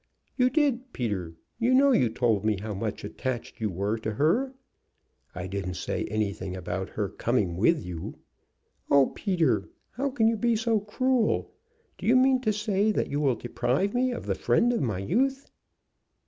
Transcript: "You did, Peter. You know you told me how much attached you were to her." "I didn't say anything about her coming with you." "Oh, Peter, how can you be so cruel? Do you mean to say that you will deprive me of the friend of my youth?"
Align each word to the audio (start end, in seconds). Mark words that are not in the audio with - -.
"You 0.35 0.49
did, 0.49 0.93
Peter. 0.93 1.35
You 1.59 1.75
know 1.75 1.91
you 1.91 2.09
told 2.09 2.43
me 2.43 2.57
how 2.59 2.73
much 2.73 3.03
attached 3.03 3.61
you 3.61 3.69
were 3.69 3.99
to 3.99 4.13
her." 4.13 4.51
"I 5.35 5.45
didn't 5.45 5.75
say 5.75 6.05
anything 6.05 6.55
about 6.57 6.89
her 6.89 7.07
coming 7.07 7.55
with 7.55 7.85
you." 7.85 8.15
"Oh, 8.89 9.11
Peter, 9.13 9.69
how 9.91 10.09
can 10.09 10.27
you 10.27 10.37
be 10.37 10.55
so 10.55 10.79
cruel? 10.79 11.51
Do 11.99 12.07
you 12.07 12.15
mean 12.15 12.41
to 12.41 12.51
say 12.51 12.91
that 12.91 13.11
you 13.11 13.19
will 13.19 13.35
deprive 13.35 13.93
me 13.93 14.09
of 14.09 14.25
the 14.25 14.33
friend 14.33 14.73
of 14.73 14.81
my 14.81 14.97
youth?" 14.97 15.51